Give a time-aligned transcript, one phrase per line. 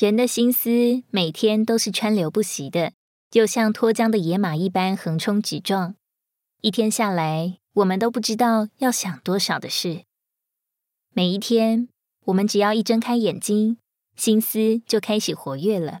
[0.00, 2.94] 人的心思每天都是川流不息的，
[3.30, 5.94] 就像脱缰的野马一般横冲直撞。
[6.62, 10.04] 一天下来，我们都不知道要想多少的事。
[11.12, 11.90] 每一天，
[12.24, 13.76] 我们只要一睁开眼睛，
[14.16, 16.00] 心思就开始活跃了，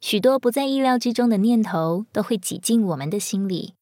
[0.00, 3.74] 许多不在意料之中的念头都会挤进我们的心里。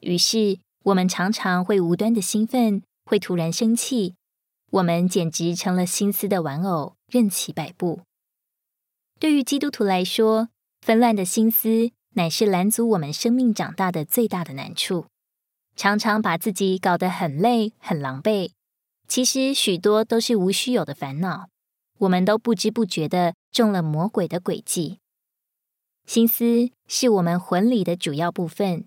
[0.00, 4.16] 于是，我们常常会无端的兴奋，会突然生气。
[4.72, 8.02] 我们简直成了心思的玩偶，任其摆布。
[9.18, 10.48] 对于基督徒来说，
[10.80, 15.06] 纷乱的心思乃是拦阻我们生命长大的最大的难处，
[15.74, 18.52] 常常把自己搞得很累、很狼狈。
[19.08, 21.48] 其实许多都是无须有的烦恼，
[21.98, 24.98] 我们都不知不觉的中了魔鬼的诡计。
[26.06, 28.84] 心思是我们魂里的主要部分，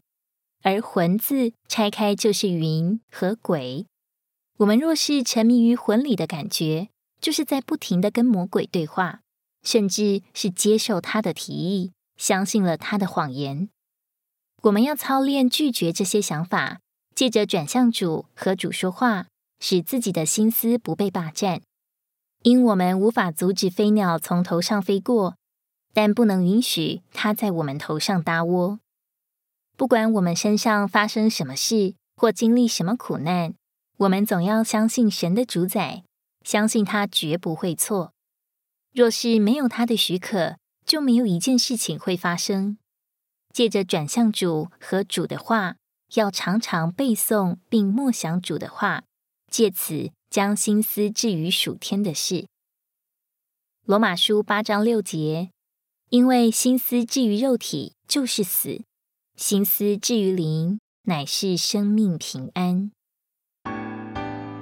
[0.64, 3.86] 而“魂”字拆开就是“云”和“鬼”。
[4.60, 6.88] 我们若是沉迷于魂里的感觉，
[7.20, 9.22] 就是在不停的跟魔鬼对话。
[9.64, 13.70] 甚至是接受他的提议，相信了他的谎言。
[14.64, 16.80] 我们要操练拒绝这些想法，
[17.16, 19.28] 借着转向主和主说话，
[19.60, 21.62] 使自己的心思不被霸占。
[22.44, 25.36] 因我们无法阻止飞鸟从头上飞过，
[25.94, 28.80] 但不能允许它在我们头上搭窝。
[29.78, 33.54] 不管我们身上发生什么事，或经历什么苦难，
[33.98, 36.04] 我们总要相信神的主宰，
[36.44, 38.14] 相信他绝不会错。
[38.94, 42.78] 若是没有他的许可，就没有一件事情会发生。
[43.54, 45.78] 借着转向主和主的话，
[46.16, 49.04] 要常常背诵并默想主的话，
[49.50, 52.48] 借此将心思置于属天的事。
[53.86, 55.52] 罗马书八章六节，
[56.10, 58.84] 因为心思置于肉体就是死，
[59.36, 62.92] 心思置于灵乃是生命平安。